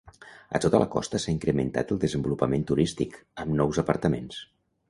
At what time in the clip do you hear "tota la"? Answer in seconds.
0.63-0.87